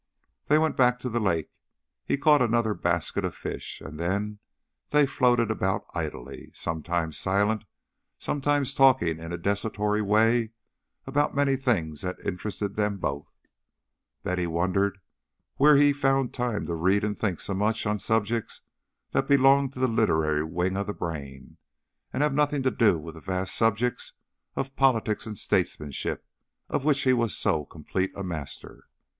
They 0.47 0.57
went 0.57 0.75
back 0.77 0.97
to 1.01 1.09
the 1.09 1.19
lake. 1.19 1.51
He 2.07 2.17
caught 2.17 2.41
another 2.41 2.73
basket 2.73 3.23
of 3.23 3.35
fish, 3.35 3.81
and 3.81 3.99
then 3.99 4.39
they 4.89 5.05
floated 5.05 5.51
about 5.51 5.85
idly, 5.93 6.49
sometimes 6.55 7.19
silent, 7.19 7.65
sometimes 8.17 8.73
talking 8.73 9.19
in 9.19 9.31
a 9.31 9.37
desultory 9.37 10.01
way 10.01 10.53
about 11.05 11.35
many 11.35 11.55
things 11.55 12.01
that 12.01 12.15
interested 12.25 12.75
them 12.75 12.97
both. 12.97 13.29
Betty 14.23 14.47
wondered 14.47 14.97
where 15.57 15.75
he 15.75 15.89
had 15.89 15.97
found 15.97 16.33
time 16.33 16.65
to 16.65 16.73
read 16.73 17.03
and 17.03 17.15
think 17.15 17.39
so 17.39 17.53
much 17.53 17.85
on 17.85 17.99
subjects 17.99 18.61
that 19.11 19.27
belong 19.27 19.69
to 19.69 19.77
the 19.77 19.87
literary 19.87 20.43
wing 20.43 20.77
of 20.77 20.87
the 20.87 20.95
brain 20.95 21.57
and 22.11 22.23
have 22.23 22.33
nothing 22.33 22.63
to 22.63 22.71
do 22.71 22.97
with 22.97 23.13
the 23.13 23.21
vast 23.21 23.53
subjects 23.53 24.13
of 24.55 24.75
politics 24.75 25.27
and 25.27 25.37
statesmanship, 25.37 26.25
of 26.69 26.85
which 26.85 27.03
he 27.03 27.13
was 27.13 27.37
so 27.37 27.65
complete 27.65 28.11
a 28.15 28.23
master. 28.23 28.87